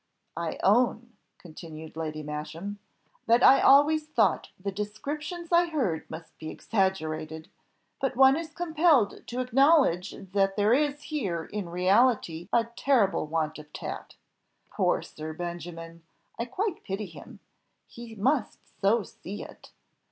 [0.37, 2.79] "I own," continued Lady Masham,
[3.27, 7.51] "that I always thought the descriptions I heard must be exaggerated;
[8.01, 13.59] but one is compelled to acknowledge that there is here in reality a terrible want
[13.59, 14.15] of tact.
[14.71, 16.01] Poor Sir Benjamin!
[16.39, 17.39] I quite pity him,
[17.85, 19.69] he must so see it!